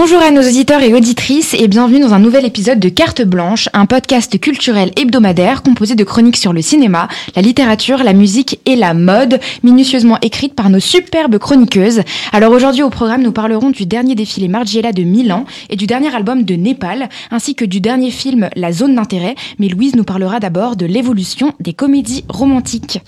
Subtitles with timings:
[0.00, 3.68] Bonjour à nos auditeurs et auditrices et bienvenue dans un nouvel épisode de Carte Blanche,
[3.72, 8.76] un podcast culturel hebdomadaire composé de chroniques sur le cinéma, la littérature, la musique et
[8.76, 12.02] la mode, minutieusement écrites par nos superbes chroniqueuses.
[12.30, 16.14] Alors aujourd'hui au programme, nous parlerons du dernier défilé Margiela de Milan et du dernier
[16.14, 20.38] album de Népal, ainsi que du dernier film La zone d'intérêt, mais Louise nous parlera
[20.38, 23.00] d'abord de l'évolution des comédies romantiques.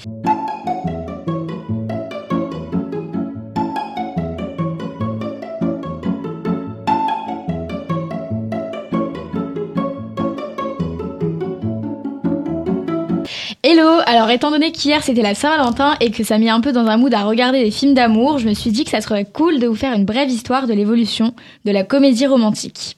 [14.10, 16.96] Alors étant donné qu'hier c'était la Saint-Valentin et que ça mis un peu dans un
[16.96, 19.68] mood à regarder des films d'amour, je me suis dit que ça serait cool de
[19.68, 21.32] vous faire une brève histoire de l'évolution
[21.64, 22.96] de la comédie romantique.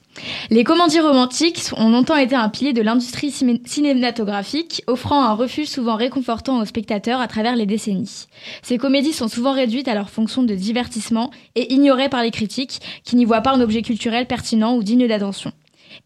[0.49, 5.97] Les comédies romantiques ont longtemps été un pilier de l'industrie cinématographique, offrant un refuge souvent
[5.97, 8.25] réconfortant aux spectateurs à travers les décennies.
[8.63, 12.81] Ces comédies sont souvent réduites à leur fonction de divertissement et ignorées par les critiques,
[13.03, 15.51] qui n'y voient pas un objet culturel pertinent ou digne d'attention.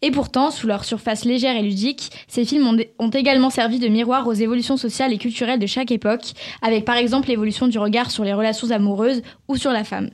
[0.00, 4.28] Et pourtant, sous leur surface légère et ludique, ces films ont, également servi de miroir
[4.28, 6.32] aux évolutions sociales et culturelles de chaque époque,
[6.62, 10.10] avec par exemple l'évolution du regard sur les relations amoureuses ou sur la femme.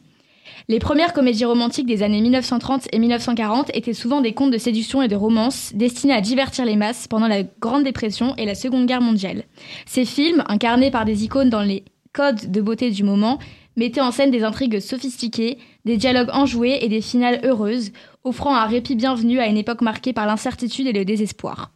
[0.68, 5.02] Les premières comédies romantiques des années 1930 et 1940 étaient souvent des contes de séduction
[5.02, 8.86] et de romance destinés à divertir les masses pendant la Grande Dépression et la Seconde
[8.86, 9.44] Guerre mondiale.
[9.84, 13.38] Ces films, incarnés par des icônes dans les codes de beauté du moment,
[13.76, 17.92] mettaient en scène des intrigues sophistiquées, des dialogues enjoués et des finales heureuses,
[18.24, 21.70] offrant un répit bienvenu à une époque marquée par l'incertitude et le désespoir.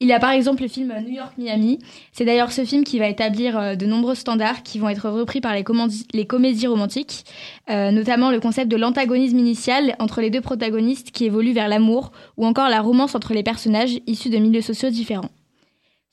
[0.00, 1.78] Il y a par exemple le film New York-Miami.
[2.10, 5.40] C'est d'ailleurs ce film qui va établir euh, de nombreux standards qui vont être repris
[5.40, 7.24] par les, comédies romantiques,
[7.70, 12.10] euh, notamment le concept de l'antagonisme initial entre les deux protagonistes qui évoluent vers l'amour,
[12.36, 15.30] ou encore la romance entre les personnages issus de milieux sociaux différents.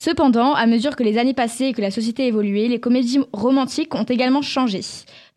[0.02, 3.94] Cependant, à mesure que les années passaient et que la société évoluait, les comédies romantiques
[3.94, 4.80] ont également changé.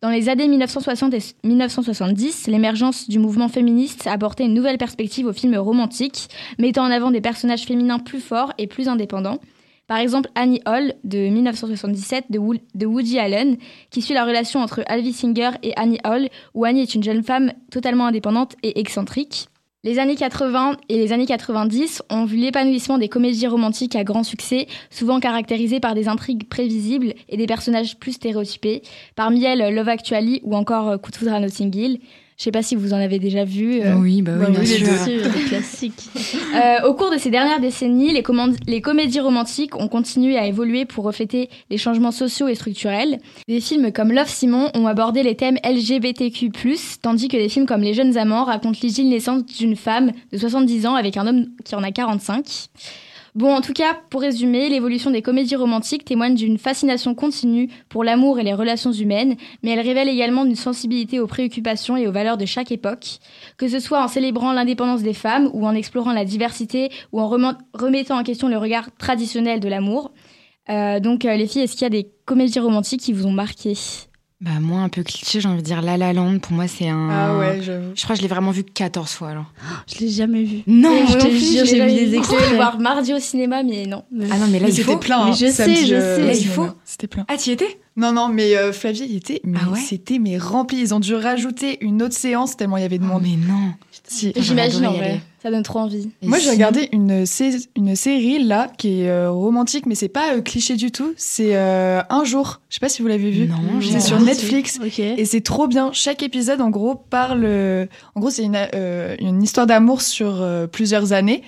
[0.00, 5.26] Dans les années 1960 et 1970, l'émergence du mouvement féministe a apporté une nouvelle perspective
[5.26, 9.38] aux films romantiques, mettant en avant des personnages féminins plus forts et plus indépendants.
[9.86, 13.58] Par exemple, Annie Hall de 1977 de, Woody Allen,
[13.90, 17.22] qui suit la relation entre Alvy Singer et Annie Hall, où Annie est une jeune
[17.22, 19.48] femme totalement indépendante et excentrique.
[19.84, 24.22] Les années 80 et les années 90 ont vu l'épanouissement des comédies romantiques à grand
[24.22, 28.80] succès, souvent caractérisées par des intrigues prévisibles et des personnages plus stéréotypés,
[29.14, 31.32] parmi elles Love Actually ou encore Coup de foudre.
[32.36, 33.80] Je sais pas si vous en avez déjà vu.
[33.80, 35.30] Euh, oui, bah oui, bien sûr.
[35.48, 36.10] classiques.
[36.54, 38.24] Euh, au cours de ces dernières décennies, les,
[38.66, 43.18] les, comédies romantiques ont continué à évoluer pour refléter les changements sociaux et structurels.
[43.46, 46.50] Des films comme Love Simon ont abordé les thèmes LGBTQ+,
[47.00, 50.86] tandis que des films comme Les Jeunes Amants racontent l'île naissance d'une femme de 70
[50.86, 52.68] ans avec un homme qui en a 45.
[53.34, 58.04] Bon, en tout cas, pour résumer, l'évolution des comédies romantiques témoigne d'une fascination continue pour
[58.04, 59.34] l'amour et les relations humaines,
[59.64, 63.18] mais elle révèle également une sensibilité aux préoccupations et aux valeurs de chaque époque,
[63.56, 67.26] que ce soit en célébrant l'indépendance des femmes ou en explorant la diversité ou en
[67.26, 70.12] remettant en question le regard traditionnel de l'amour.
[70.70, 73.32] Euh, donc, euh, les filles, est-ce qu'il y a des comédies romantiques qui vous ont
[73.32, 73.74] marqué
[74.44, 76.86] bah moi un peu cliché, j'ai envie de dire La La Land pour moi c'est
[76.86, 77.92] un Ah ouais, j'avoue.
[77.94, 79.46] Je crois que je l'ai vraiment vu 14 fois alors.
[79.86, 80.62] Je l'ai jamais vu.
[80.66, 82.50] Non, je te jure, j'ai vu des extraits.
[82.50, 84.04] Je voir mardi au cinéma mais non.
[84.30, 85.26] Ah non, mais là il faut plein.
[85.26, 86.22] Mais je sais, je sais.
[86.22, 86.68] Là, il faut.
[86.84, 87.24] C'était plein.
[87.28, 87.78] Ah, tu y étais?
[87.96, 90.78] Non, non, mais euh, Flavie, il était, mais ah c'était mais rempli.
[90.78, 93.22] Ils ont dû rajouter une autre séance tellement il y avait de oh, monde.
[93.22, 93.72] mais non.
[94.36, 95.20] J'imagine en vrai.
[95.44, 96.08] Ça donne trop envie.
[96.22, 97.26] Moi, j'ai regardé une,
[97.76, 101.12] une série là qui est euh, romantique, mais c'est pas euh, cliché du tout.
[101.18, 102.62] C'est Un jour.
[102.70, 103.46] Je sais pas si vous l'avez vu.
[103.46, 104.80] Non, c'est sur Netflix.
[104.98, 105.90] Et c'est trop bien.
[105.92, 107.44] Chaque épisode, en gros, parle.
[108.14, 108.56] En gros, c'est une,
[109.20, 111.42] une histoire d'amour sur plusieurs années.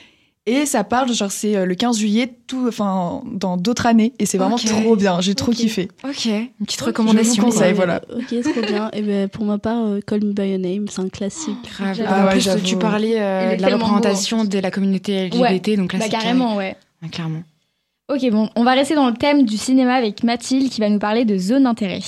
[0.49, 4.27] Et ça parle, genre c'est euh, le 15 juillet, tout, enfin dans d'autres années, et
[4.27, 5.21] c'est vraiment trop bien.
[5.21, 5.89] J'ai trop kiffé.
[6.05, 7.35] Ok, une petite recommandation.
[7.35, 8.01] Je vous conseille, voilà.
[8.15, 8.89] Ok, trop bien.
[8.93, 11.57] Et ben pour ma part, euh, Call Me by Your Name, c'est un classique.
[11.79, 12.01] Grave.
[12.07, 15.99] Ah, en plus, tu parlais euh, de la représentation de la communauté LGBT, donc là,
[15.99, 16.77] bah, carrément, ouais.
[17.11, 17.43] clairement.
[18.09, 21.01] Ok, bon, on va rester dans le thème du cinéma avec Mathilde qui va nous
[21.01, 21.99] parler de Zone d'intérêt.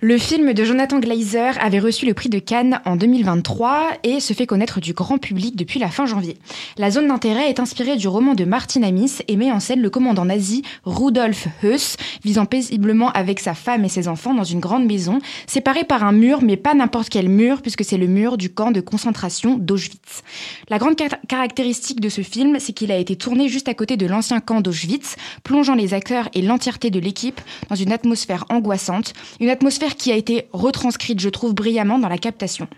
[0.00, 4.32] Le film de Jonathan Glazer avait reçu le prix de Cannes en 2023 et se
[4.32, 6.38] fait connaître du grand public depuis la fin janvier.
[6.78, 9.90] La Zone d'intérêt est inspirée du roman de Martin Amis et met en scène le
[9.90, 14.86] commandant nazi Rudolf Heuss, visant paisiblement avec sa femme et ses enfants dans une grande
[14.86, 18.48] maison, séparée par un mur, mais pas n'importe quel mur, puisque c'est le mur du
[18.48, 20.22] camp de concentration d'Auschwitz.
[20.70, 20.96] La grande
[21.28, 24.62] caractéristique de ce film, c'est qu'il a été tourné juste à côté de l'ancien camp
[24.62, 30.12] d'Auschwitz, plongeant les acteurs et l'entièreté de l'équipe dans une atmosphère angoissante, une atmosphère qui
[30.12, 32.68] a été retranscrite, je trouve, brillamment dans la captation.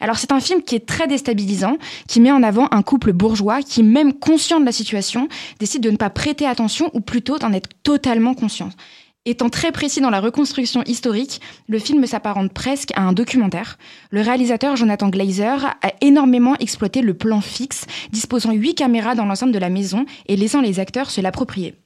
[0.00, 1.76] Alors c'est un film qui est très déstabilisant,
[2.08, 5.28] qui met en avant un couple bourgeois qui, même conscient de la situation,
[5.58, 8.70] décide de ne pas prêter attention ou plutôt d'en être totalement conscient.
[9.24, 13.78] Étant très précis dans la reconstruction historique, le film s'apparente presque à un documentaire.
[14.10, 19.52] Le réalisateur Jonathan Glazer a énormément exploité le plan fixe, disposant huit caméras dans l'ensemble
[19.52, 21.76] de la maison et laissant les acteurs se l'approprier.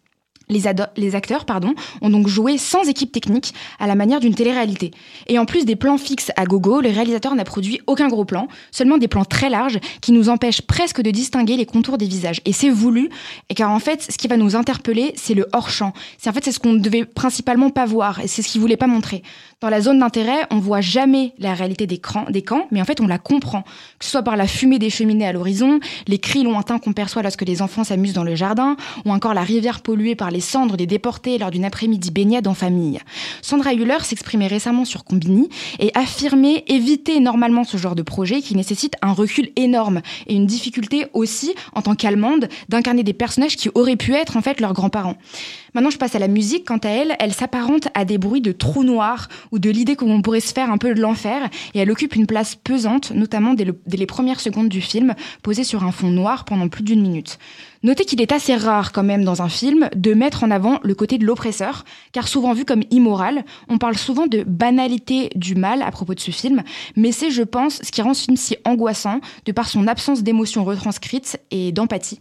[0.49, 4.93] Les, acteurs pardon, ont donc joué sans équipe technique à la manière d'une télé-réalité.
[5.27, 8.47] Et en plus des plans fixes à gogo, le réalisateur n'a produit aucun gros plan,
[8.71, 12.41] seulement des plans très larges qui nous empêchent presque de distinguer les contours des visages.
[12.45, 13.11] Et c'est voulu,
[13.55, 15.93] car en fait, ce qui va nous interpeller, c'est le hors-champ.
[16.19, 18.77] C'est en fait ce qu'on ne devait principalement pas voir, et c'est ce qu'il voulait
[18.77, 19.23] pas montrer.
[19.61, 22.01] Dans la zone d'intérêt, on voit jamais la réalité des,
[22.31, 23.63] des camps, mais en fait on la comprend,
[23.99, 27.23] que ce soit par la fumée des cheminées à l'horizon, les cris lointains qu'on perçoit
[27.23, 30.77] lorsque les enfants s'amusent dans le jardin, ou encore la rivière polluée par les cendres
[30.77, 33.01] des déportés lors d'une après-midi baignade en famille.
[33.43, 35.49] Sandra Hüller s'exprimait récemment sur Combini
[35.79, 40.47] et affirmait éviter normalement ce genre de projet qui nécessite un recul énorme et une
[40.47, 44.73] difficulté aussi, en tant qu'allemande, d'incarner des personnages qui auraient pu être en fait leurs
[44.73, 45.17] grands-parents.
[45.77, 46.65] Maintenant, je passe à la musique.
[46.65, 50.23] Quant à elle, elle s'apparente à des bruits de trous noirs ou de l'idée qu'on
[50.23, 51.51] pourrait se faire un peu de l'enfer.
[51.75, 55.85] Et elle occupe une place pesante, notamment dès, les premières secondes du film, posée sur
[55.85, 57.39] un fond noir pendant plus d'une minute.
[57.83, 60.95] Notez qu'il est assez rare quand même dans un film de mettre en avant le
[60.95, 65.83] côté de l'oppresseur, car souvent vu comme immoral, on parle souvent de banalité du mal
[65.83, 66.63] à propos de ce film,
[66.97, 70.23] mais c'est, je pense, ce qui rend ce film si angoissant, de par son absence
[70.23, 72.19] d'émotion retranscrite et d'empathie.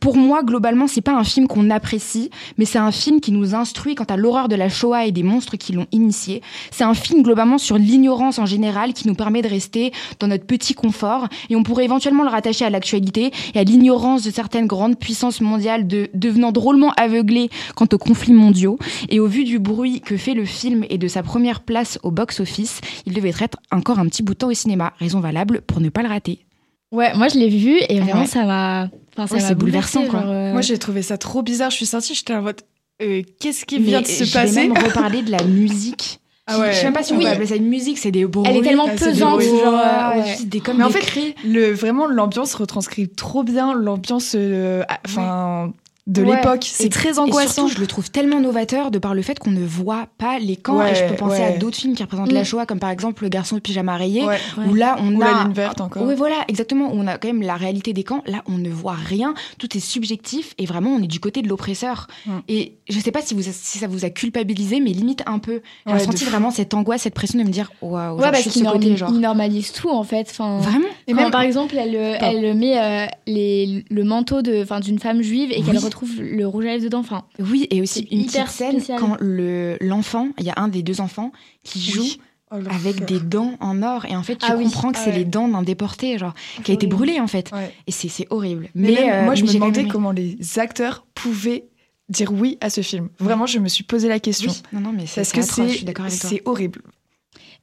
[0.00, 3.54] Pour moi, globalement, c'est pas un film qu'on apprécie, mais c'est un film qui nous
[3.54, 6.42] instruit quant à l'horreur de la Shoah et des monstres qui l'ont initié.
[6.72, 10.44] C'est un film globalement sur l'ignorance en général qui nous permet de rester dans notre
[10.44, 14.66] petit confort et on pourrait éventuellement le rattacher à l'actualité et à l'ignorance de certaines
[14.66, 18.78] grandes puissances mondiales de, devenant drôlement aveuglées quant aux conflits mondiaux.
[19.08, 22.10] Et au vu du bruit que fait le film et de sa première place au
[22.10, 24.94] box-office, il devait être encore un petit bout de temps au cinéma.
[24.98, 26.45] Raison valable pour ne pas le rater.
[26.96, 28.88] Ouais, moi je l'ai vu et vraiment ça va.
[29.18, 30.20] Enfin, c'est bouleversant quoi.
[30.20, 31.70] Euh, moi j'ai trouvé ça trop bizarre.
[31.70, 32.62] Je suis sortie, j'étais en mode
[33.02, 36.20] euh, qu'est-ce qui vient de se passer Je vais même reparler de la musique.
[36.46, 36.72] Ah ouais.
[36.72, 38.48] Je sais même pas si on peut appeler ça une musique, c'est des bruits.
[38.48, 40.36] Elle est tellement pesante, genre, euh, ouais.
[40.46, 44.34] des comme Mais en fait, le vraiment l'ambiance retranscrit trop bien l'ambiance,
[45.04, 45.72] enfin
[46.06, 46.64] de l'époque.
[46.64, 47.40] C'est très angoissant.
[47.40, 50.38] Et surtout, je le trouve tellement novateur de par le fait qu'on ne voit pas
[50.38, 50.84] les camps.
[50.84, 52.44] et je peux penser à d'autres films qui représentent la mm.
[52.44, 54.24] Shoah, comme par exemple Le garçon de pyjama rayé,
[54.68, 55.24] où là on Ou a.
[55.24, 56.04] La ligne verte encore.
[56.04, 56.92] Oui, voilà, exactement.
[56.92, 58.22] Où on a quand même la réalité des camps.
[58.26, 59.34] Là, on ne voit rien.
[59.58, 62.06] Tout est subjectif et vraiment, on est du côté de l'oppresseur.
[62.26, 62.30] Mm.
[62.48, 65.60] Et je sais pas si, vous, si ça vous a culpabilisé, mais limite un peu.
[65.86, 69.72] J'ai ressenti vraiment cette angoisse, cette pression de me dire, waouh, ouais, parce qu'il normalise
[69.72, 70.28] tout en fait.
[70.30, 70.86] Enfin, vraiment?
[71.08, 75.62] Et même par exemple, elle, elle met euh, les, le manteau d'une femme juive et
[75.62, 77.00] qu'elle retrouve le rouge à dedans.
[77.00, 80.82] Enfin, oui, et aussi une petite scène quand le l'enfant, il y a un des
[80.82, 81.32] deux enfants
[81.62, 82.06] qui joue.
[82.52, 85.24] Oh, avec des dents en or et en fait tu ah comprends que c'est les
[85.24, 86.32] dents d'un déporté genre
[86.62, 87.50] qui a été brûlé en fait.
[87.88, 88.68] Et c'est horrible.
[88.76, 91.64] Mais, euh, moi je me demandais comment les acteurs pouvaient
[92.08, 93.08] dire oui à ce film.
[93.18, 94.52] Vraiment je me suis posé la question.
[94.72, 96.82] Non non mais parce que c'est horrible.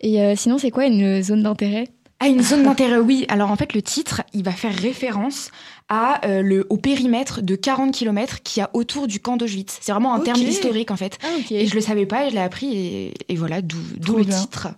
[0.01, 1.87] Et euh, sinon c'est quoi une zone d'intérêt?
[2.19, 3.25] Ah, une zone d'intérêt, oui.
[3.27, 5.51] Alors en fait, le titre, il va faire référence
[5.89, 9.77] à, euh, le, au périmètre de 40 km qu'il y a autour du camp d'Auschwitz.
[9.81, 11.17] C'est vraiment un terme historique en fait.
[11.23, 14.69] Ah, et je le savais pas, et je l'ai appris et, voilà, d'où le titre.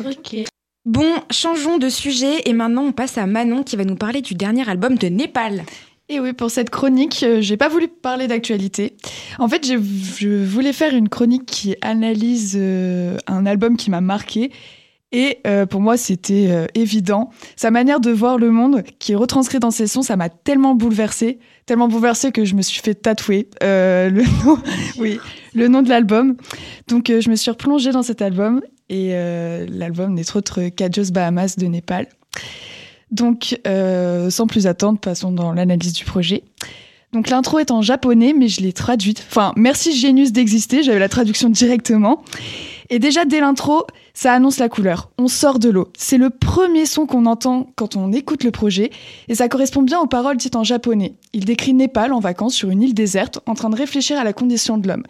[0.00, 0.36] Ok.
[0.84, 4.34] Bon, changeons de sujet et maintenant on passe à Manon qui va nous parler du
[4.34, 5.64] dernier album de Népal.
[6.10, 8.96] Et oui, pour cette chronique, euh, j'ai pas voulu parler d'actualité.
[9.38, 14.50] En fait, je voulais faire une chronique qui analyse euh, un album qui m'a marqué
[15.10, 17.30] et euh, pour moi, c'était euh, évident.
[17.56, 20.74] Sa manière de voir le monde, qui est retranscrite dans ses sons, ça m'a tellement
[20.74, 24.58] bouleversée, tellement bouleversée que je me suis fait tatouer euh, le nom,
[24.98, 25.18] oui,
[25.54, 26.36] le nom de l'album.
[26.88, 28.60] Donc, je me suis replongée dans cet album
[28.90, 29.12] et
[29.68, 32.06] l'album n'est autre qu'Adios Bahamas de Népal.
[33.10, 36.44] Donc, sans plus attendre, passons dans l'analyse du projet.
[37.12, 39.24] Donc l'intro est en japonais, mais je l'ai traduite.
[39.30, 42.22] Enfin, merci Genius d'exister, j'avais la traduction directement.
[42.90, 45.10] Et déjà dès l'intro, ça annonce la couleur.
[45.18, 45.88] On sort de l'eau.
[45.96, 48.90] C'est le premier son qu'on entend quand on écoute le projet,
[49.28, 51.14] et ça correspond bien aux paroles dites en japonais.
[51.32, 54.32] Il décrit Népal en vacances sur une île déserte, en train de réfléchir à la
[54.32, 55.04] condition de l'homme.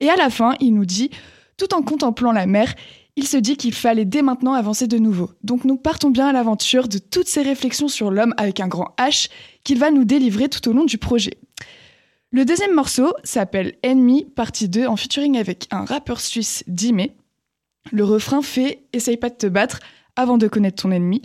[0.00, 1.10] Et à la fin, il nous dit,
[1.56, 2.74] tout en contemplant la mer,
[3.18, 5.32] il se dit qu'il fallait dès maintenant avancer de nouveau.
[5.42, 8.94] Donc nous partons bien à l'aventure de toutes ces réflexions sur l'homme avec un grand
[8.96, 9.28] H
[9.64, 11.32] qu'il va nous délivrer tout au long du projet.
[12.30, 17.08] Le deuxième morceau s'appelle Ennemi, partie 2, en featuring avec un rappeur suisse, Dime.
[17.90, 19.80] Le refrain fait Essaye pas de te battre
[20.14, 21.22] avant de connaître ton ennemi.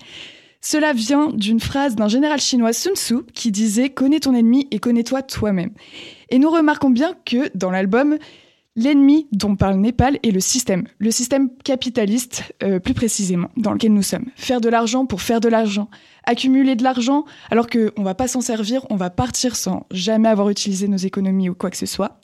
[0.62, 4.80] Cela vient d'une phrase d'un général chinois Sun Tzu qui disait Connais ton ennemi et
[4.80, 5.74] connais-toi toi-même.
[6.30, 8.18] Et nous remarquons bien que dans l'album,
[8.76, 13.94] L'ennemi dont parle Népal est le système, le système capitaliste euh, plus précisément, dans lequel
[13.94, 14.26] nous sommes.
[14.36, 15.90] Faire de l'argent pour faire de l'argent,
[16.24, 20.28] accumuler de l'argent alors qu'on ne va pas s'en servir, on va partir sans jamais
[20.28, 22.20] avoir utilisé nos économies ou quoi que ce soit.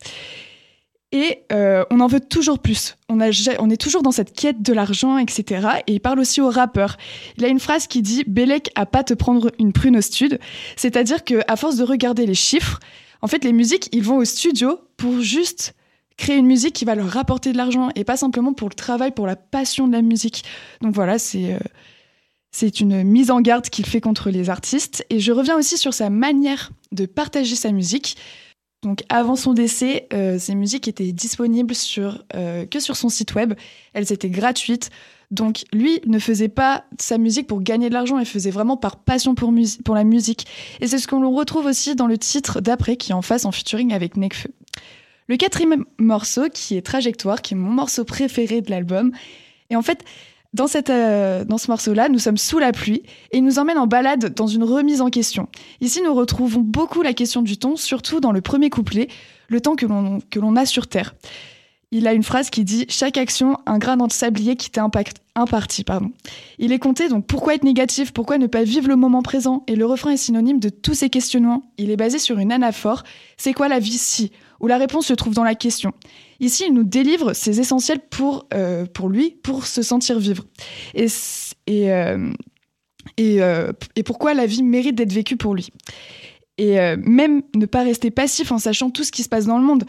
[1.12, 2.96] Et euh, on en veut toujours plus.
[3.10, 5.68] On, est toujours dans cette quête de l'argent, etc.
[5.88, 6.98] Et il parle aussi au rappeur.
[7.38, 10.38] Il a une phrase qui dit Bélec a pas te prendre une prune au studio.
[10.76, 12.80] C'est-à-dire qu'à force de regarder les chiffres,
[13.22, 15.74] en fait, les musiques, ils vont au studio pour juste
[16.20, 19.12] créer une musique qui va leur rapporter de l'argent et pas simplement pour le travail,
[19.12, 20.44] pour la passion de la musique.
[20.82, 21.60] Donc voilà, c'est euh,
[22.52, 25.06] c'est une mise en garde qu'il fait contre les artistes.
[25.10, 28.18] Et je reviens aussi sur sa manière de partager sa musique.
[28.82, 33.36] Donc avant son décès, euh, ces musiques étaient disponibles sur, euh, que sur son site
[33.36, 33.54] web.
[33.94, 34.90] Elles étaient gratuites.
[35.32, 38.98] Donc lui ne faisait pas sa musique pour gagner de l'argent, il faisait vraiment par
[38.98, 39.54] passion pour,
[39.86, 40.48] pour la musique.
[40.82, 43.52] Et c'est ce qu'on retrouve aussi dans le titre d'après qui est en face en
[43.52, 44.50] featuring avec Nekfeu.
[45.30, 49.12] Le quatrième morceau qui est Trajectoire, qui est mon morceau préféré de l'album.
[49.70, 50.04] Et en fait,
[50.56, 53.78] dans, cette, euh, dans ce morceau-là, nous sommes sous la pluie et il nous emmène
[53.78, 55.48] en balade dans une remise en question.
[55.82, 59.08] Ici, nous retrouvons beaucoup la question du temps, surtout dans le premier couplet,
[59.50, 61.14] le temps que l'on a sur Terre.
[61.92, 64.82] Il a une phrase qui dit Chaque action, un grain dans le sablier qui t'est
[64.82, 65.84] imparti.
[65.84, 66.12] Pardon.
[66.58, 68.14] Il est compté, donc pourquoi être négatif?
[68.14, 69.64] Pourquoi ne pas vivre le moment présent?
[69.68, 71.72] Et le refrain est synonyme de tous ces questionnements.
[71.78, 73.04] Il est basé sur une anaphore
[73.38, 74.32] C'est quoi la vie si?
[74.60, 75.94] Où la réponse se trouve dans la question.
[76.40, 80.46] Ici, il nous délivre ses essentiels pour, euh, pour lui, pour se sentir vivre.
[80.94, 81.08] Et,
[81.68, 82.32] et, euh,
[83.18, 85.70] et, euh, et, pourquoi la vie mérite d'être vécue pour lui?
[86.58, 89.64] Et même ne pas rester passif en sachant tout ce qui se passe dans le
[89.64, 89.86] monde.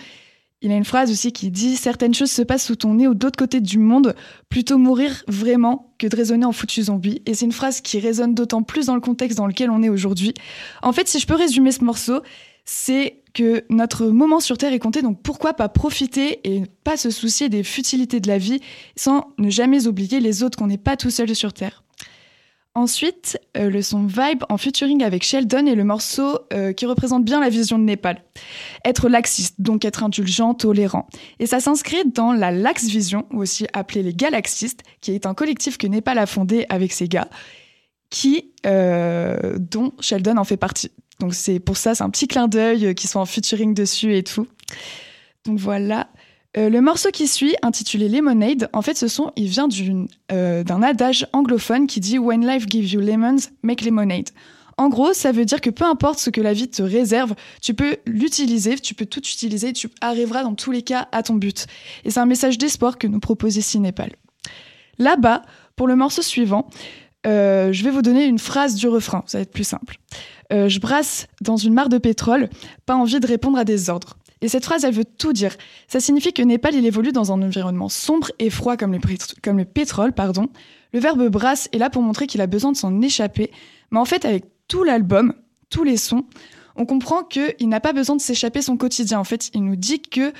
[0.62, 3.14] Il a une phrase aussi qui dit Certaines choses se passent sous ton nez ou
[3.14, 4.14] d'autre côté du monde,
[4.50, 7.22] plutôt mourir vraiment que de raisonner en foutu zombie.
[7.24, 9.88] Et c'est une phrase qui résonne d'autant plus dans le contexte dans lequel on est
[9.88, 10.34] aujourd'hui.
[10.82, 12.20] En fait, si je peux résumer ce morceau,
[12.66, 17.10] c'est que notre moment sur Terre est compté, donc pourquoi pas profiter et pas se
[17.10, 18.60] soucier des futilités de la vie
[18.96, 21.82] sans ne jamais oublier les autres qu'on n'est pas tout seul sur Terre.
[22.76, 27.24] Ensuite, euh, le son Vibe en featuring avec Sheldon est le morceau euh, qui représente
[27.24, 28.22] bien la vision de Népal.
[28.84, 31.08] Être laxiste, donc être indulgent, tolérant.
[31.40, 35.78] Et ça s'inscrit dans la Lax Vision, aussi appelée les Galaxistes, qui est un collectif
[35.78, 37.28] que Népal a fondé avec ses gars,
[38.10, 40.90] qui, euh, dont Sheldon en fait partie.
[41.20, 44.16] Donc c'est pour ça, c'est un petit clin d'œil euh, qui sont en featuring dessus
[44.16, 44.46] et tout.
[45.46, 46.08] Donc voilà.
[46.56, 51.26] Euh, le morceau qui suit, intitulé Lemonade, en fait, ce son, il vient d'un adage
[51.32, 54.30] anglophone qui dit When life gives you lemons, make lemonade.
[54.76, 57.74] En gros, ça veut dire que peu importe ce que la vie te réserve, tu
[57.74, 61.66] peux l'utiliser, tu peux tout utiliser, tu arriveras dans tous les cas à ton but.
[62.04, 64.12] Et c'est un message d'espoir que nous propose ici Népal.
[64.98, 65.42] Là-bas,
[65.76, 66.68] pour le morceau suivant,
[67.24, 69.98] je vais vous donner une phrase du refrain, ça va être plus simple.
[70.52, 72.48] Euh, je brasse dans une mare de pétrole,
[72.86, 74.16] pas envie de répondre à des ordres.
[74.40, 75.54] Et cette phrase, elle veut tout dire.
[75.86, 79.00] Ça signifie que Népal, il évolue dans un environnement sombre et froid comme le,
[79.42, 80.48] comme le pétrole, pardon.
[80.92, 83.50] Le verbe brasse est là pour montrer qu'il a besoin de s'en échapper.
[83.90, 85.34] Mais en fait, avec tout l'album,
[85.68, 86.24] tous les sons,
[86.74, 89.20] on comprend qu'il n'a pas besoin de s'échapper son quotidien.
[89.20, 90.32] En fait, il nous dit que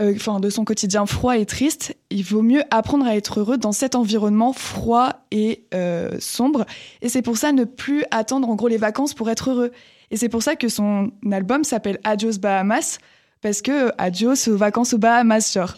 [0.00, 3.58] euh, enfin de son quotidien froid et triste, il vaut mieux apprendre à être heureux
[3.58, 6.64] dans cet environnement froid et euh, sombre.
[7.02, 9.72] Et c'est pour ça ne plus attendre en gros les vacances pour être heureux.
[10.10, 12.98] Et c'est pour ça que son album s'appelle Adios Bahamas,
[13.42, 15.74] parce que adios aux vacances aux Bahamas, genre.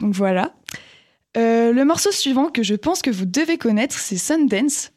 [0.00, 0.52] Donc voilà.
[1.36, 4.90] Euh, le morceau suivant que je pense que vous devez connaître, c'est Sundance.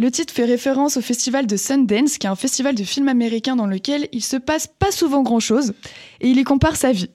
[0.00, 3.56] Le titre fait référence au festival de Sundance, qui est un festival de films américains
[3.56, 5.72] dans lequel il se passe pas souvent grand chose,
[6.20, 7.10] et il y compare sa vie.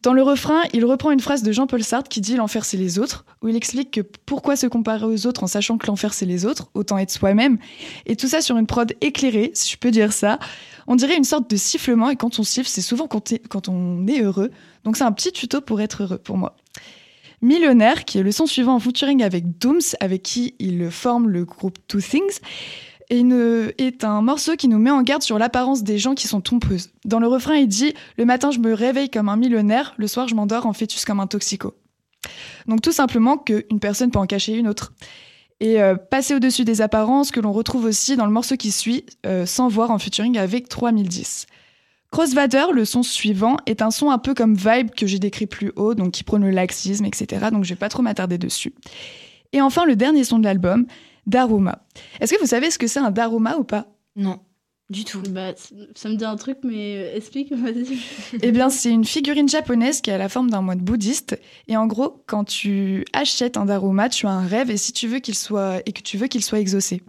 [0.00, 2.98] Dans le refrain, il reprend une phrase de Jean-Paul Sartre qui dit L'enfer c'est les
[2.98, 6.24] autres, où il explique que pourquoi se comparer aux autres en sachant que l'enfer c'est
[6.24, 7.58] les autres, autant être soi-même,
[8.06, 10.38] et tout ça sur une prod éclairée, si je peux dire ça.
[10.86, 14.22] On dirait une sorte de sifflement, et quand on siffle, c'est souvent quand on est
[14.22, 14.50] heureux.
[14.84, 16.56] Donc c'est un petit tuto pour être heureux pour moi.
[17.44, 21.44] Millionnaire, qui est le son suivant en featuring avec Dooms, avec qui il forme le
[21.44, 22.40] groupe Two Things,
[23.10, 26.90] est un morceau qui nous met en garde sur l'apparence des gens qui sont trompeuses.
[27.04, 30.26] Dans le refrain, il dit Le matin, je me réveille comme un millionnaire, le soir,
[30.26, 31.74] je m'endors en fœtus comme un toxico.
[32.66, 34.94] Donc, tout simplement qu'une personne peut en cacher une autre.
[35.60, 39.04] Et euh, passer au-dessus des apparences que l'on retrouve aussi dans le morceau qui suit,
[39.26, 41.46] euh, Sans voir en featuring avec 3010.
[42.14, 45.72] Crossvader, le son suivant, est un son un peu comme Vibe que j'ai décrit plus
[45.74, 47.46] haut, donc qui prône le laxisme, etc.
[47.50, 48.72] Donc je vais pas trop m'attarder dessus.
[49.52, 50.86] Et enfin, le dernier son de l'album,
[51.26, 51.84] Daruma.
[52.20, 53.88] Est-ce que vous savez ce que c'est un Daruma ou pas?
[54.14, 54.38] Non.
[54.90, 55.22] Du tout.
[55.28, 55.54] Bah,
[55.96, 57.52] ça me dit un truc, mais euh, explique,
[58.42, 61.36] eh bien, c'est une figurine japonaise qui a la forme d'un moine bouddhiste.
[61.66, 65.08] Et en gros, quand tu achètes un daruma, tu as un rêve et si tu
[65.08, 67.02] veux qu'il soit et que tu veux qu'il soit exaucé.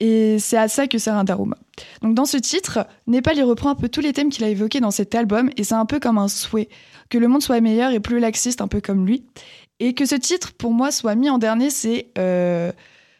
[0.00, 1.56] Et c'est à ça que sert un Daruma.
[2.02, 4.80] Donc dans ce titre, Népal y reprend un peu tous les thèmes qu'il a évoqués
[4.80, 6.68] dans cet album, et c'est un peu comme un souhait,
[7.08, 9.24] que le monde soit meilleur et plus laxiste, un peu comme lui.
[9.80, 12.08] Et que ce titre, pour moi, soit mis en dernier, c'est...
[12.18, 12.72] Euh...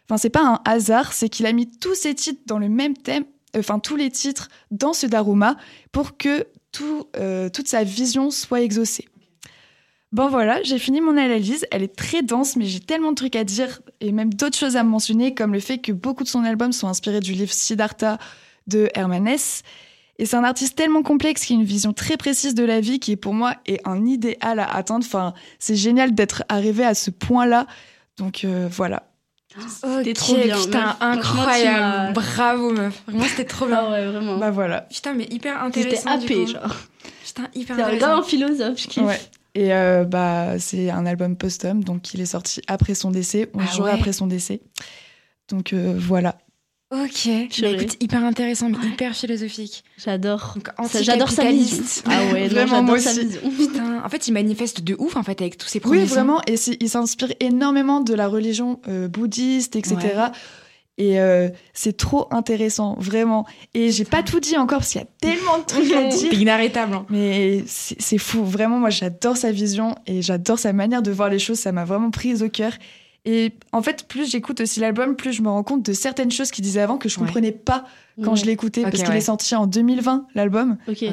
[0.08, 2.96] Enfin, c'est pas un hasard, c'est qu'il a mis tous ses titres dans le même
[2.96, 3.24] thème,
[3.58, 5.56] enfin tous les titres dans ce Daruma,
[5.90, 7.06] pour que tout,
[7.52, 9.08] toute sa vision soit exaucée.
[10.12, 11.66] Bon voilà, j'ai fini mon analyse.
[11.70, 14.76] Elle est très dense, mais j'ai tellement de trucs à dire et même d'autres choses
[14.76, 18.18] à mentionner, comme le fait que beaucoup de son albums sont inspirés du livre Siddhartha
[18.66, 19.62] de Hermann Hesse.
[20.18, 22.98] Et c'est un artiste tellement complexe qui a une vision très précise de la vie
[22.98, 25.04] qui est pour moi est un idéal à atteindre.
[25.04, 27.66] Enfin, c'est génial d'être arrivé à ce point-là.
[28.16, 29.10] Donc euh, voilà.
[29.68, 30.56] C'était trop bien.
[30.56, 32.14] Putain, incroyable.
[32.14, 33.02] Bravo meuf.
[33.06, 33.80] Vraiment, c'était trop bien.
[33.80, 34.38] Ah ouais, vraiment.
[34.38, 34.82] Bah voilà.
[34.82, 36.18] Putain, mais hyper intéressant.
[36.20, 36.76] C'était happé, genre.
[37.24, 37.98] Putain, hyper intéressant.
[37.98, 39.02] C'est un philosophe, je kiffe.
[39.02, 39.20] Ouais.
[39.56, 43.62] Et euh, bah, c'est un album posthume, donc il est sorti après son décès, 11
[43.66, 44.60] ah jours après son décès.
[45.48, 46.36] Donc euh, voilà.
[46.90, 47.28] Ok,
[47.62, 49.82] bah, écoute, hyper intéressant, mais hyper philosophique.
[49.96, 50.58] J'adore.
[51.00, 51.82] J'adore sa vision.
[52.04, 53.26] Ah ouais, vraiment, moi aussi.
[53.56, 56.02] Putain, en fait, il manifeste de ouf, en fait, avec tous ses projets.
[56.02, 60.26] Oui, vraiment, et il s'inspire énormément de la religion euh, bouddhiste, etc.
[60.98, 63.46] Et euh, c'est trop intéressant, vraiment.
[63.74, 66.12] Et j'ai pas tout dit encore parce qu'il y a tellement de trucs à dire.
[66.12, 66.94] C'est inarrêtable.
[66.94, 67.06] Hein.
[67.10, 68.44] Mais c'est fou.
[68.44, 71.58] Vraiment, moi, j'adore sa vision et j'adore sa manière de voir les choses.
[71.58, 72.72] Ça m'a vraiment prise au cœur.
[73.26, 76.50] Et en fait, plus j'écoute aussi l'album, plus je me rends compte de certaines choses
[76.52, 77.84] qu'il disait avant que je comprenais pas
[78.22, 78.82] quand je l'écoutais.
[78.82, 80.78] parce qu'il est sorti en 2020, l'album.
[80.88, 81.04] Ok.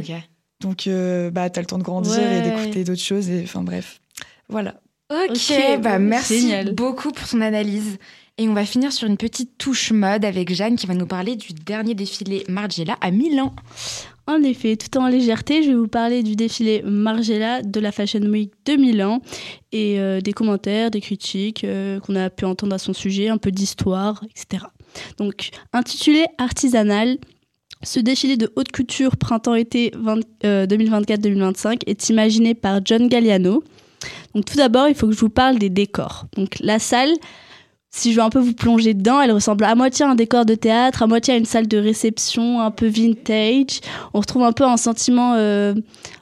[0.61, 3.29] Donc, euh, bah, t'as le temps de grandir et d'écouter d'autres choses.
[3.29, 3.99] Et enfin, bref.
[4.47, 4.75] Voilà.
[5.11, 7.97] Ok, bah, merci beaucoup pour son analyse.
[8.39, 11.35] Et on va finir sur une petite touche mode avec Jeanne qui va nous parler
[11.35, 13.53] du dernier défilé Margiela à Milan.
[14.25, 18.21] En effet, tout en légèreté, je vais vous parler du défilé Margiela de la Fashion
[18.21, 19.21] Week de Milan
[19.71, 23.37] et euh, des commentaires, des critiques euh, qu'on a pu entendre à son sujet, un
[23.37, 24.65] peu d'histoire, etc.
[25.17, 27.19] Donc, intitulé Artisanal,
[27.83, 29.91] ce défilé de haute couture printemps-été
[30.43, 33.63] 2024-2025 euh, est imaginé par John Galliano.
[34.33, 36.25] Donc tout d'abord, il faut que je vous parle des décors.
[36.35, 37.11] Donc la salle,
[37.95, 40.45] si je veux un peu vous plonger dedans, elle ressemble à moitié à un décor
[40.45, 43.81] de théâtre, à moitié à une salle de réception un peu vintage.
[44.15, 45.75] On retrouve un peu un sentiment, euh,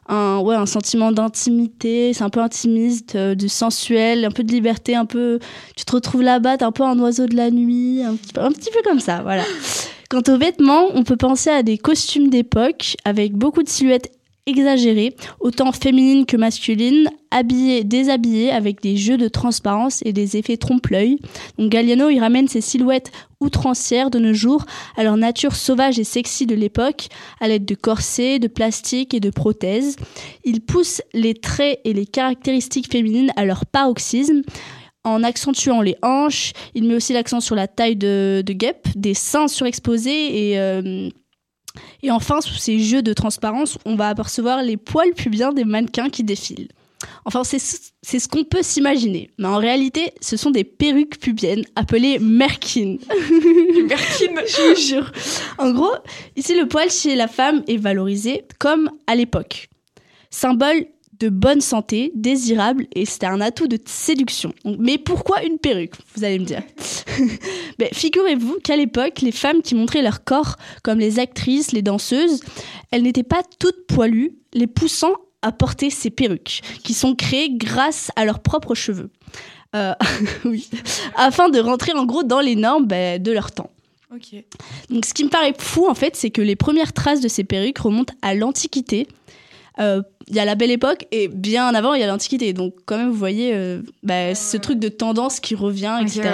[0.09, 2.11] un, ouais, un sentiment d'intimité.
[2.13, 5.39] C'est un peu intimiste, euh, du sensuel, un peu de liberté, un peu.
[5.77, 8.41] Tu te retrouves là-bas, t'es un peu un oiseau de la nuit, un petit peu,
[8.41, 9.43] un petit peu comme ça, voilà.
[10.09, 14.11] Quant aux vêtements, on peut penser à des costumes d'époque avec beaucoup de silhouettes
[14.45, 20.57] exagérée, autant féminine que masculine, habillée, déshabillée, avec des jeux de transparence et des effets
[20.57, 21.17] trompe-l'œil.
[21.57, 24.65] Donc Galliano, il ramène ces silhouettes outrancières de nos jours
[24.97, 27.07] à leur nature sauvage et sexy de l'époque,
[27.39, 29.95] à l'aide de corsets, de plastique et de prothèses.
[30.43, 34.41] Il pousse les traits et les caractéristiques féminines à leur paroxysme
[35.03, 36.53] en accentuant les hanches.
[36.75, 41.09] Il met aussi l'accent sur la taille de, guêpe, des seins surexposés et euh,
[42.03, 46.09] et enfin, sous ces jeux de transparence, on va apercevoir les poils pubiens des mannequins
[46.09, 46.69] qui défilent.
[47.25, 47.59] Enfin, c'est
[48.19, 49.29] ce qu'on peut s'imaginer.
[49.37, 52.97] Mais en réalité, ce sont des perruques pubiennes appelées merkin.
[53.87, 55.11] merkin, je vous jure.
[55.57, 55.95] En gros,
[56.35, 59.69] ici, le poil chez la femme est valorisé comme à l'époque.
[60.29, 60.85] Symbole
[61.21, 64.53] de bonne santé, désirable, et c'était un atout de séduction.
[64.65, 66.63] Mais pourquoi une perruque Vous allez me dire.
[67.79, 72.41] ben, Figurez-vous qu'à l'époque, les femmes qui montraient leur corps, comme les actrices, les danseuses,
[72.89, 78.11] elles n'étaient pas toutes poilues, les poussant à porter ces perruques, qui sont créées grâce
[78.15, 79.11] à leurs propres cheveux.
[79.75, 79.93] Euh,
[80.45, 80.69] oui,
[81.15, 83.69] afin de rentrer en gros dans les normes ben, de leur temps.
[84.89, 87.43] Donc, ce qui me paraît fou, en fait, c'est que les premières traces de ces
[87.43, 89.07] perruques remontent à l'Antiquité,
[89.79, 90.01] euh,
[90.31, 92.97] il y a la belle époque et bien avant il y a l'antiquité donc quand
[92.97, 96.31] même vous voyez euh, bah, ce truc de tendance qui revient etc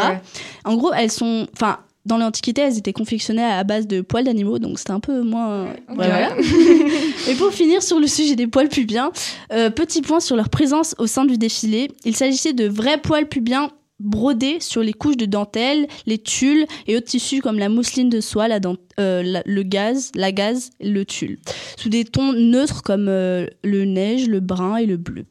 [0.63, 4.59] en gros elles sont enfin dans l'Antiquité, elles étaient confectionnées à base de poils d'animaux,
[4.59, 5.67] donc c'était un peu moins.
[5.89, 6.35] Voilà.
[7.29, 9.11] et pour finir sur le sujet des poils pubiens,
[9.51, 11.91] euh, petit point sur leur présence au sein du défilé.
[12.05, 16.95] Il s'agissait de vrais poils pubiens brodés sur les couches de dentelle, les tulles et
[16.95, 18.59] autres tissus comme la mousseline de soie, la
[18.99, 21.39] euh, le gaz, la gaze, le tulle,
[21.77, 25.25] sous des tons neutres comme euh, le neige, le brun et le bleu.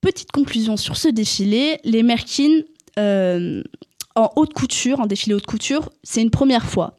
[0.00, 2.60] Petite conclusion sur ce défilé, les Merkin
[2.98, 3.62] euh,
[4.14, 6.98] en haute couture, en défilé haute couture, c'est une première fois.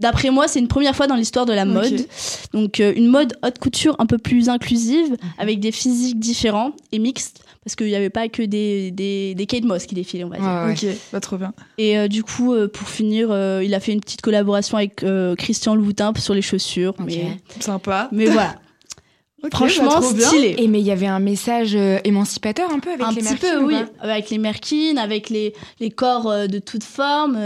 [0.00, 2.06] D'après moi, c'est une première fois dans l'histoire de la mode.
[2.52, 5.18] Donc, une mode haute couture un peu plus inclusive, mhm.
[5.38, 9.44] avec des physiques différents et mixtes parce qu'il n'y avait pas que des, des, des
[9.44, 10.88] Kate Moss qui défilaient, on va dire.
[10.88, 11.52] Ok, pas trop bien.
[11.76, 15.04] Et euh, du coup, euh, pour finir, euh, il a fait une petite collaboration avec
[15.36, 16.94] Christian Louboutin sur les chaussures.
[16.98, 17.36] Mais...
[17.60, 18.08] Sympa.
[18.10, 18.54] Mais voilà.
[19.52, 20.56] Franchement, bah, stylé.
[20.58, 23.64] Et mais il y avait un message émancipateur un peu avec les Un petit peu,
[23.64, 23.76] oui.
[24.00, 27.38] Avec les merkins, avec les, les corps de toutes formes,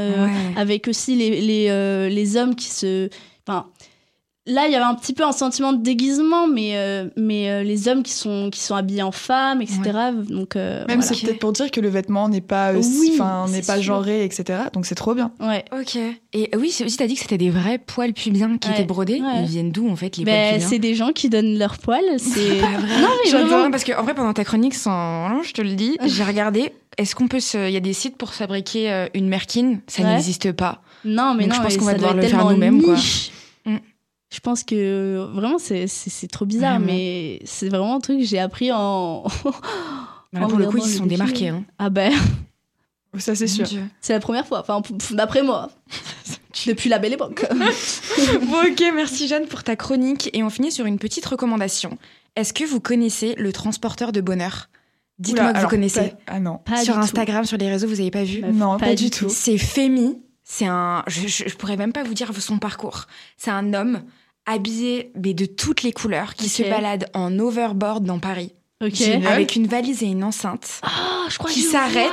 [0.57, 3.09] avec aussi les, les, les hommes qui se...
[3.47, 3.67] Enfin,
[4.47, 7.63] là, il y avait un petit peu un sentiment de déguisement, mais, euh, mais euh,
[7.63, 9.81] les hommes qui sont, qui sont habillés en femmes, etc.
[10.29, 11.03] Donc, euh, Même voilà.
[11.03, 13.83] c'est peut-être pour dire que le vêtement n'est pas, Oui, enfin, n'est pas sûr.
[13.85, 14.61] genré, etc.
[14.73, 15.31] Donc c'est trop bien.
[15.41, 15.65] Ouais.
[15.73, 15.97] Ok.
[16.33, 18.75] Et oui, aussi, t'as dit que c'était des vrais poils pubiens qui Ouais.
[18.75, 19.21] étaient brodés.
[19.21, 19.43] Ouais.
[19.43, 20.69] Ils viennent d'où en fait les Ben, poils pubiens?
[20.69, 22.03] c'est des gens qui donnent leur poil.
[22.19, 22.61] C'est.
[22.61, 23.01] Pas vrai.
[23.01, 23.71] Non, mais vraiment.
[23.71, 26.73] parce qu'en vrai, pendant ta chronique, sans, je te le dis, j'ai regardé.
[26.99, 27.69] Est-ce qu'on peut se.
[27.69, 30.09] Il y a des sites pour fabriquer une merkin Ça Ouais.
[30.15, 30.83] n'existe pas.
[31.05, 32.53] Non, mais Donc, non, je pense qu'on va ça devoir doit le être faire tellement
[32.53, 32.97] nous-mêmes.
[34.33, 38.25] Je pense que vraiment, c'est c'est- c'est trop bizarre, mais c'est vraiment un truc que
[38.25, 39.25] j'ai appris en.
[40.33, 41.49] Voilà, En pour le coup, ils se sont démarqués.
[41.51, 41.63] Hein.
[41.79, 42.11] Ah ben,
[43.19, 43.67] Ça c'est sûr.
[44.01, 44.61] C'est la première fois.
[44.67, 45.71] Enfin, d'après moi.
[46.67, 47.45] Depuis la belle époque.
[47.51, 50.31] bon, ok, merci Jeanne pour ta chronique.
[50.33, 51.99] Et on finit sur une petite recommandation.
[52.37, 54.71] Est-ce que vous connaissez le transporteur de bonheur?
[55.19, 56.01] Dites-moi Oula, que vous connaissez.
[56.11, 56.59] pas- Ah non.
[56.65, 57.05] Pas sur du tout.
[57.05, 58.41] Instagram, sur les réseaux, vous avez pas vu?
[58.41, 59.29] Bah, non, pas, pas du du tout.
[59.29, 60.17] C'est Femi.
[60.45, 61.03] C'est un.
[61.09, 63.07] Je, je, je pourrais même pas vous dire son parcours.
[63.37, 64.01] C'est un homme
[64.47, 68.53] habillé mais de toutes les couleurs qui se balade en overboard dans Paris
[69.27, 70.81] avec une valise et une enceinte.
[70.83, 72.11] Ah, je crois Qui s'arrête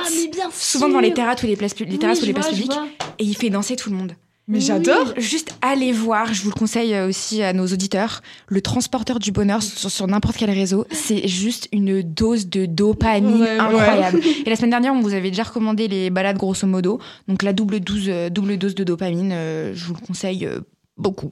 [0.52, 2.70] Souvent devant les terrasses ou les places, Oui, ou les vois, publiques
[3.18, 4.12] et il fait danser tout le monde.
[4.46, 4.64] Mais Oui.
[4.64, 5.12] j'adore.
[5.16, 9.30] Juste allez voir, je vous le conseille euh, aussi à nos auditeurs, le transporteur du
[9.30, 13.58] bonheur sur, sur n'importe quel réseau, c'est juste une dose de dopamine Ouais, ouais.
[13.58, 14.20] incroyable.
[14.46, 17.52] Et la semaine dernière, on vous avait déjà recommandé les balades grosso modo, donc la
[17.52, 20.60] double dose, euh, double dose de dopamine, euh, je vous le conseille euh,
[20.96, 21.30] beaucoup.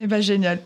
[0.00, 0.60] Et bah génial.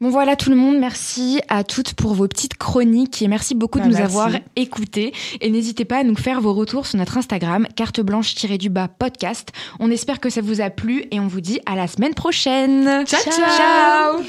[0.00, 3.78] Bon voilà tout le monde, merci à toutes pour vos petites chroniques et merci beaucoup
[3.78, 4.16] de Bah, nous merci.
[4.16, 5.12] avoir écoutés.
[5.40, 9.50] Et n'hésitez pas à nous faire vos retours sur notre Instagram, carte blanche-du-bas podcast.
[9.78, 13.04] On espère que ça vous a plu et on vous dit à la semaine prochaine.
[13.06, 14.22] Ciao, ciao.